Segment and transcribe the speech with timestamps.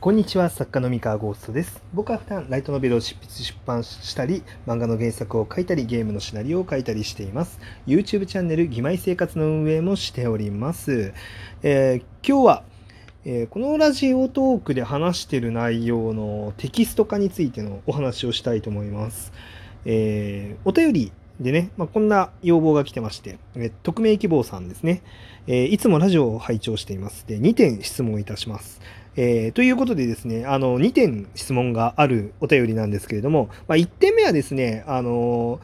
[0.00, 1.82] こんにちは、作家の三河ゴーストです。
[1.92, 7.60] 僕は普段ライトノベルを執筆出版したり、漫画の原作を書いたり、ゲームのシナリオを書いたりしています。
[7.86, 11.12] YouTube チャンネル、義妹生活の運営もしております。
[11.62, 12.62] えー今日は、
[13.26, 19.34] えーこのラジオトークで話している内容のテキスト化についてのお話をしたいと思います。
[19.84, 25.02] えーお便りでね、まあ、こんな要望が来てまして、えー匿名希望さんですね、
[25.46, 27.26] えーいつもラジオを拝聴しています。
[27.26, 28.80] で、2点質問いたします。
[29.22, 35.60] えーということでですね、あの、2点質問があるお便りなんですけれども、まあ、1点目はですね、あの、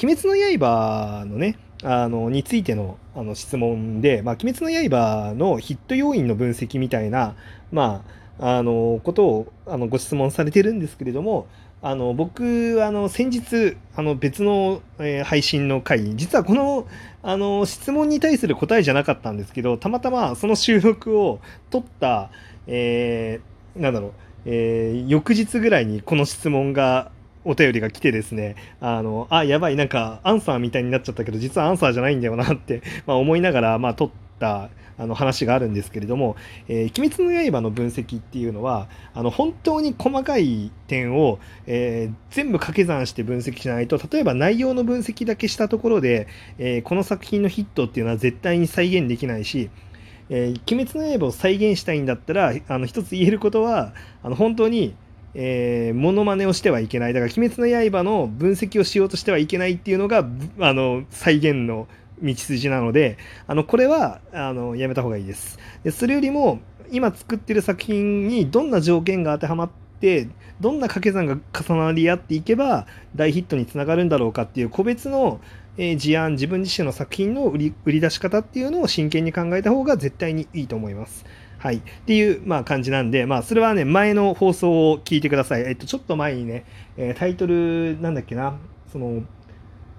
[0.00, 7.34] 鬼滅の刃のね、あの、についてのあの質問で、まあ、鬼滅の刃のヒット要因の分析みたいな、
[7.72, 8.04] ま
[8.38, 11.46] あ、あの、ことをあのご質問されてるんですけれども、
[11.80, 16.86] あの僕あの先日あの別の、えー配信の回に実はこの
[17.22, 22.30] あの質問に対する答えじゃなかったんですけどたまたまその収録を撮った、
[22.66, 24.12] えーなんだろう、
[24.46, 27.10] えー翌日ぐらいにこの質問が
[27.44, 36.36] お便りが来てですねあのあやばいなんかアンサーみたいになっちゃったけど実はアンサーじゃないんだよなって、まあ、思いながら、まあ、撮ってたあの話があるんですけれども
[36.68, 46.26] 「えー鬼滅の刃」の分析っていうのはあの本当に細かい点を、えー全部掛け算して分析しないと例えば内容の分析だけしたところで、
[46.58, 49.70] えーこの作品のヒットっていうのは絶対に再現できないし
[50.30, 54.94] 「えー鬼滅の刃」を再現したいんだったらあの一つ言えることはあの本当に
[55.34, 57.12] えー、モノマネをしてはいけない。
[57.12, 60.26] だから「鬼滅の刃」の分析をしようとしてはいけないっていうのが
[60.58, 61.86] あの再現の
[62.22, 66.60] 道筋なのであのこれはあのやめた方がいいですでそれよりも
[66.90, 69.70] 今作ってる作品にどんな条件が当てはまっ
[70.00, 70.28] て
[70.60, 75.40] どんな掛け算が重なり合っていけば大ヒットにつながるんだろうかっていう個別の、
[75.76, 81.24] え事案自分自身の作品の売り売り出し方っていうのを真剣に考えた方が絶対にいいと思います。
[81.58, 81.76] はい。
[81.76, 85.62] っていう、まあ、感じなんで、まあ、それはね、前の放送を聞いてください。
[85.62, 86.64] えっと、ちょっと前にね、
[86.96, 88.56] えタイトル、なんだっけな、
[88.92, 89.22] その、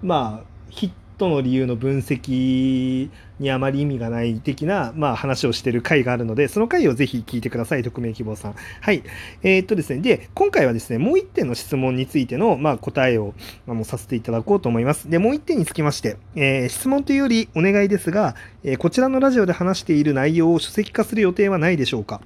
[0.02, 8.54] まあ、ヒットの理由の分析にあまり意味がない的な、まあ、話をしている回があるので、その回をぜひ聞いてください、匿名希望さん。
[8.80, 9.02] はい。
[9.42, 13.34] えーっとですね、で、今回はですね、もう一点の質問についての、まあ、答えを、
[13.66, 15.08] まあのさせていただこうと思います。
[15.08, 22.20] で、もう一点につきまして、えー質問というよりお願いですが、えーこちらのラジオで話している内容を書籍化する予定はないでしょうか、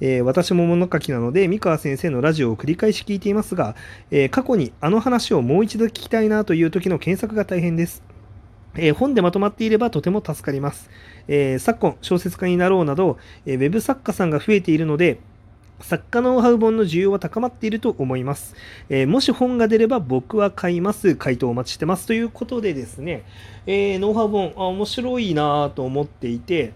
[0.00, 3.74] えー私も物書きなので、三河先生のラジオを繰り返し聞いていますが、
[4.10, 8.17] えー過去にあの話をもう一度聞きたいなという時の検索が大変です。
[8.76, 10.90] え本でまとまっていればとても助かります。
[11.26, 15.18] え昨今、小説家になろうなど、えーウェブ作家さんが増えているので、
[15.80, 18.54] 作家ノウハウ本の需要は高まっていると思います。
[18.88, 21.16] えーもし本が出れば僕は買います。
[21.16, 22.06] 回答お待ちしてます。
[22.06, 23.24] ということでですね、
[23.66, 26.72] えーノウハウ本、あ面白いなと思っていて、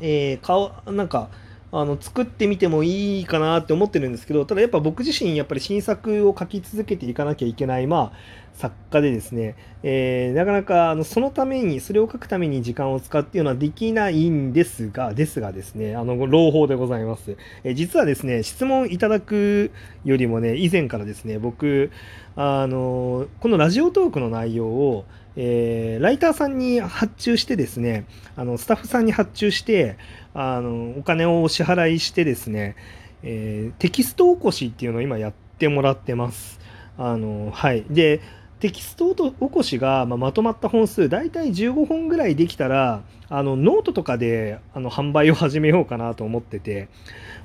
[0.00, 1.28] えー顔なんか
[1.72, 19.72] あの作ってみてもいいかなって思ってるんですけどただやっぱ僕自身やっぱり新作を書き続けていかなきゃいけないまあ作家でですね、えーなかなかあのそのためにそれを書くために時間を使うっていうのはできないんですがですがですねあの朗報でございます、えー実はですね質問いただく
[20.04, 21.90] よりもね以前からですね僕
[22.34, 25.04] あのこのラジオトークの内容を
[25.36, 29.96] えーライターさんに発注してですねあのスタッフさんに発注して
[30.34, 32.76] あのお金をお支払いしてですね、
[33.22, 36.60] えーテキスト起こしっていうのを今やってもらってます。
[36.98, 38.20] あのはい、で
[38.58, 46.88] テキスト起こしが、まあ、まとまった本数大体15本ぐらいできたらあのノートとかであの販売を始めようかなと思ってて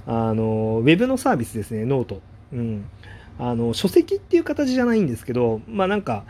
[0.08, 2.22] あのウェブのサービスですね note。
[2.54, 2.86] うん
[3.40, 6.26] あの書籍っていう形じゃないんですけどまあなんか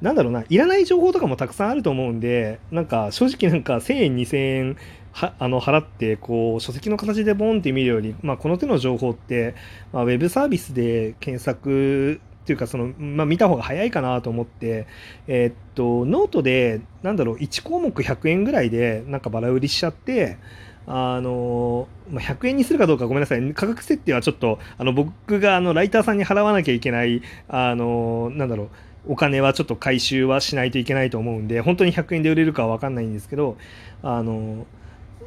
[0.00, 4.76] なんだろうないらない情報とかもたくさんあると思うんでなんか正直なんか1000円2000円
[5.12, 9.54] はあの払ってこう書籍の形でボンって見るより、まあ、この手の情報って、
[9.92, 14.86] まあ、ウェブサービスで検索っていうかその、まあ、見た方が早いかなと思って、
[15.26, 20.38] えーっとノートでなんだろう1項目100円ぐらいでなんかバラ売りしちゃって
[20.86, 23.54] あのまあ、100円にするかどうかごめんなさい。
[23.54, 28.68] 価格設定はちょっとあの僕があのライターさんに払わなきゃいけないあのなんだろう
[29.08, 33.56] お金はちょっと回収はしないといけないと思うんで本当に100円で売れるかは分かんないんですけど
[34.02, 34.66] あの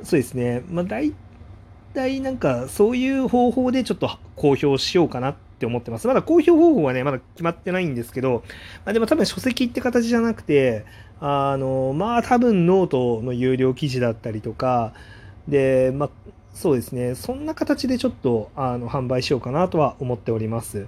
[0.03, 0.63] そうですね。
[0.69, 1.13] まあ大
[1.93, 6.07] 体なんかそういう方法でちょっと公表しようかなって思ってます。
[6.07, 8.43] まだ公表方法はねまだ決まってないんですけど、
[8.85, 10.85] まあ、でも多分書籍って形じゃなくて
[11.19, 14.93] あのまあ多分ノートの有料記事だったりとか
[15.47, 16.09] でまあ
[16.53, 17.15] そうですね。
[17.15, 20.87] そんな形でちょっとあの販売しようかなとは思っております。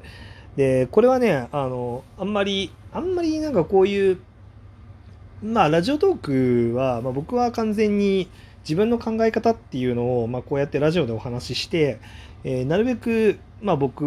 [0.56, 4.20] でこれはねあのあんまりあんまりなんかこういう
[5.44, 8.30] まあラジオトークは、まあ、僕は完全に
[8.64, 12.00] 自分の考え方っていうのを、まあ、こうやってラジオでお話しして、
[12.44, 14.02] えー、なるべく、まあ、僕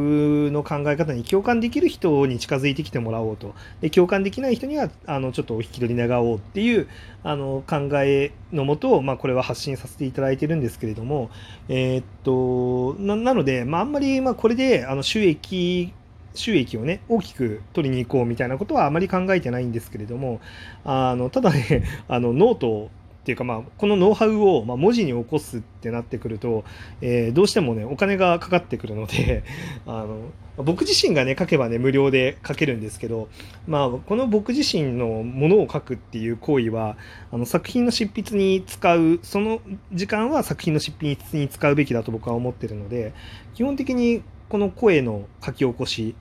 [0.53, 3.55] の考え方に共感できる人に近づいてきてもらおうと。
[3.81, 6.89] で共感できない人にはあのちょっとお引き取り願おうっていう
[7.25, 11.31] あの考えのもと、まあ、これは発信させていただいてるんですけれども、
[11.69, 15.93] えー、っとなので、まあ、あんまりまあこれであの収益
[16.35, 20.41] 収益をね大きく取りに行こうみたいなことはあまり考えてないんですけれども
[20.85, 22.91] あのただね あのノート
[23.23, 26.63] っていうかまあこのノウハウをま文字に起こすってなってくると、
[27.01, 29.45] えー、どうしてもねお金がかかってくるので
[29.87, 30.19] あの
[30.63, 33.29] 僕自身がね書けばね無料で書けるんですけど、
[33.67, 36.97] まあ、この僕自身のものを書くっていう行為は
[37.33, 43.15] あの作品の執筆に使うその時間は作品の執筆に使うべきだと僕は思ってるので
[43.55, 46.15] 基本的にこの声の書き起こし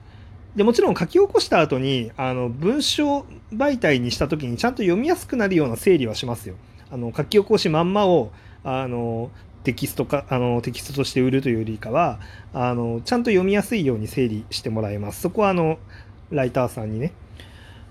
[0.56, 6.54] でもちろん書き起こした後にあの文章媒体にした時にちゃんと読みやすくなるような整理はしますよ。
[6.90, 8.30] あの書き起こしまんまを
[8.62, 9.30] あの
[9.64, 12.20] テキストかあのテキストとして売るというよりかは
[12.52, 15.22] あのちゃんと読みやすいように整理してもらいます。
[15.22, 15.78] そこはあの
[16.30, 17.12] ライターさんにね。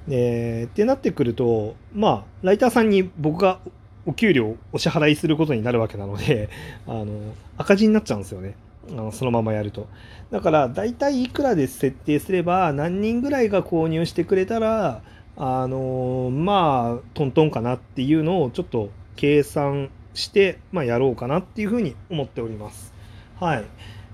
[0.09, 3.59] えー、ってなってくるとまあライターさんに僕が
[4.05, 6.49] お給料をお支払いすることになるわけなので
[6.87, 8.55] あの赤字になっちゃうんですよね。
[8.89, 9.87] あのそのままやると。
[10.31, 15.01] だから大体いくらで設定すれば何人ぐらいが購入してくれたら
[15.37, 22.93] あのまあトントンかなっていうのをちょっと計算して、まあ、やろうかなっていうふうに思っております。
[23.39, 23.65] はい。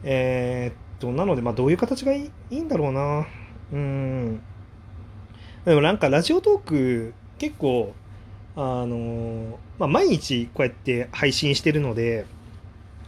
[0.04, 3.28] えー、っと、なので、まあ、どういう形がいいいいんだろうな。
[3.72, 4.42] うん。
[5.66, 7.94] でもなんかラジオトーク結構、
[8.56, 12.26] あのまあ、毎日こうやって配信してるので、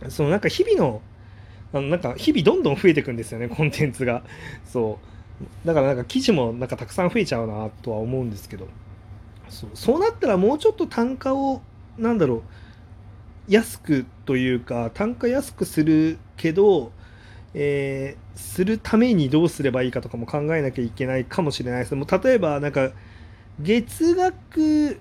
[0.10, 1.02] そのなんか日々の、
[1.74, 4.24] あのなんか日々どんどん増えていくんですよね、 コンテンツが。
[4.66, 5.12] そう。
[5.66, 8.68] だからなんか記事もなんかたくさん増えちゃうなとは思うんですけど
[9.50, 11.62] そうそうなったらもうちょっと単価を
[11.98, 12.42] なんだろう
[13.48, 16.92] 安くというか単価安くするけど、
[17.54, 22.92] えー、するためにどうすればいいかとかも考えなきゃいけないかもしれないですもう例えばなんか
[23.60, 25.00] 月額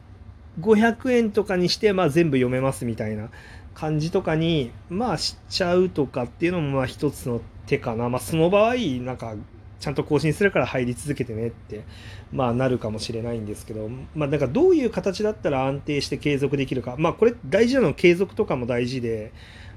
[0.60, 3.30] 500円とかにして、まあ、全部読めますみたいな
[3.74, 9.34] 感じとかにまあしちゃうとかっていうのもまあ一つの手かな、まあ、その場合なんか
[9.80, 11.84] ちゃんと更新するから入り続けてねって、
[12.32, 19.32] まあ、なるかもしれないんですけど、まあ、なんかどういう形だったら安定して継続できるか、まあ、これ大事なの継続とかも大事で、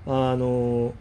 [0.05, 0.93] あの、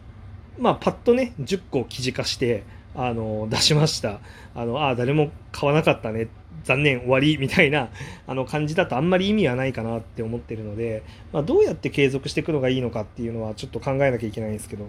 [0.57, 2.63] まあ、パッとね、10個記事化して、
[2.95, 4.19] あの、出しました。
[4.55, 6.27] あの、あ、誰も買わなかったね。
[6.63, 7.89] 残念、終わり、みたいな、
[8.25, 14.87] あの、感じだとあんまり意味はないかなって思ってるので、まあ、どうやって継続していくのがいいのかっていうのはちょっと考えなきゃいけないんですけど、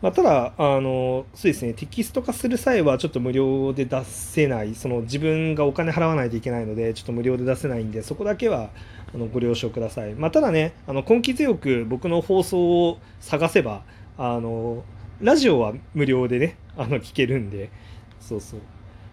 [0.00, 8.70] まあ、ただあの、そうですね、テキスト化する際はちょっと無料で出せない、その自分がお金払わないといけないので、ちょっと無料で出せないんで、そこだけは
[9.12, 10.14] あのご了承ください。
[10.14, 13.82] まあ、ただね、あの根気強く僕の放送を探せば、
[14.16, 14.84] あの
[15.20, 17.70] ラジオは無料でね、あの聞けるんで、
[18.20, 18.60] そうそう。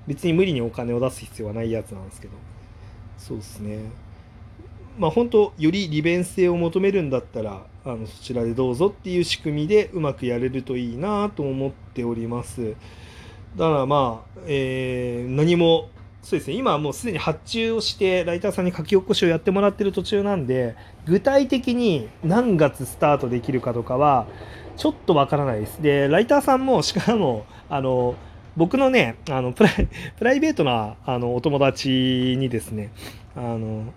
[0.07, 2.34] 別に無理にお金を出す必要はないやつなんですけど、
[3.18, 3.80] そうですね。
[4.98, 12.75] まあ、本当より利便性を求めるんだったらあのそちらでどうぞっていう仕組みでうまくやれるといいなと思っております
[13.58, 15.90] だからまあ、えー、何も
[16.25, 16.56] そうですね。
[16.56, 20.75] 今はもうすでに発注をしてライターさんに書き起こしをやってもらってる途中なんで
[21.06, 24.25] 具体的に何月スタートできるかとかは
[24.75, 25.81] ちょっとわからないです。
[25.81, 28.16] でライターさんもしかもあの
[28.58, 32.91] 僕のねあのプライ プライベートなあのお友達にですね
[33.36, 33.94] あの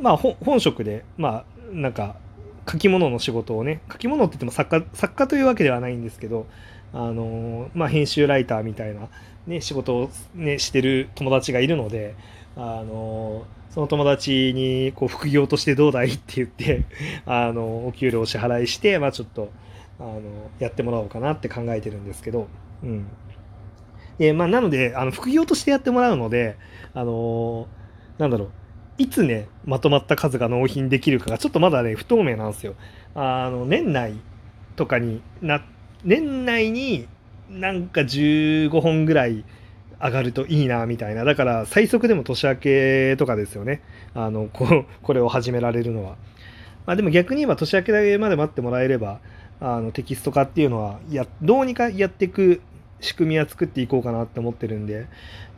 [0.00, 2.16] まあ、本職で、まあ、なんか、
[2.70, 6.46] 書き物の仕事をね、書き物って言っても作家、作家というわけではないんですけど、
[6.92, 9.08] あの、まあ、編集ライターみたいな、
[9.46, 12.14] ね、仕事をね、してる友達がいるので、
[12.56, 16.84] あの、その友達に、こう、副業としてどうだいって言って、
[17.24, 19.50] あの、お給料を支払いして、まあ、ちょっと、
[20.00, 20.20] あの、
[20.58, 22.48] やってもらおうかなって考えてるんですけど、
[22.82, 23.06] うん。
[24.18, 26.56] で、まあ、なので、あの、副業としてやってもらうので、
[26.94, 27.68] あの、
[28.18, 28.50] なんだろう、
[28.98, 32.74] いつね、まとまった数が納品できるかがちょっとまだね、不透明なんですよ。
[33.14, 34.14] あの、年内
[34.76, 35.62] とかにな、
[36.04, 37.06] 年内に
[37.50, 39.44] なんか15本ぐらい
[40.02, 41.24] 上がるといいな、みたいな。
[41.24, 43.82] だから、最速でも年明けとかですよね。
[44.14, 46.16] あの、ここれを始められるのは。
[46.86, 49.20] まあでも逆に言えば年明けだけまで待ってもらえれば、
[49.60, 52.62] あのテキスト化っていうのはや、どうにかやっていく
[53.00, 55.06] 仕組みは作っていこうかなって思ってるんで、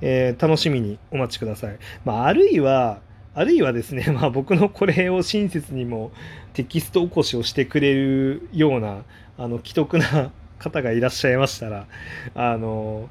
[0.00, 1.78] えー、楽しみにお待ちください。
[2.04, 3.00] まあ、あるいは、
[3.34, 6.10] あるいはですね、 まあ、僕のこれを親切にも
[6.52, 9.04] テキスト起こしをしてくれるような
[9.38, 11.86] あの既得な方がいらっしゃいましたら
[12.34, 13.08] あの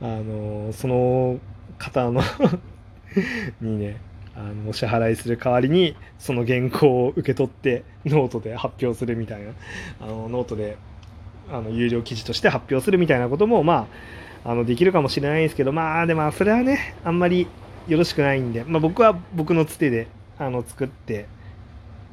[0.00, 1.38] あのその
[1.78, 2.22] 方の
[3.60, 4.00] にね
[4.36, 9.52] あのお支払いする代わりにその原稿を受け取ってノートで発表するみたいな
[10.00, 10.76] あのノートで
[11.50, 13.86] あの有料記事として発表するみたいなこともま
[14.44, 17.46] ああのできるかもしれないですけどまあでもそれはねあんまり
[17.86, 20.08] よろしくないんで、まあ、僕は僕のつてで
[20.38, 21.26] あの作って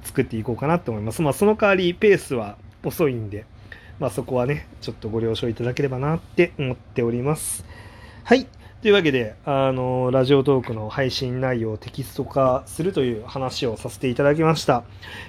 [0.03, 1.21] 作っていこうかなと思います。
[1.21, 3.45] まあ、その代わりペースは遅いんで、
[3.99, 7.63] まあ、そこはね、ちょっとご了承いただければなって思っております。
[8.23, 8.47] はい。
[8.81, 14.83] というわけで、あの、ラジオトークの配信内容をテキスト化するという話をさせていただきました。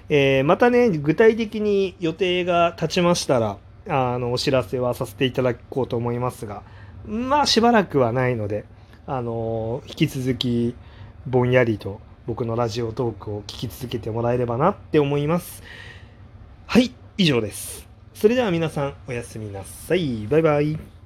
[0.09, 6.63] えー、またね、具体的に予定が立ちましたら、あの、お知らせはさせていただこうと思いますが、
[7.05, 8.65] まあ、しばらくはないので、
[9.07, 10.75] あの、引き続き、
[11.27, 15.63] ぼんやりと僕のラジオトークを聞き続けてもらえればなって思います。
[16.67, 17.87] はい、以上です。
[18.14, 20.26] それでは皆さんおやすみなさい。
[20.26, 21.02] バイバイ。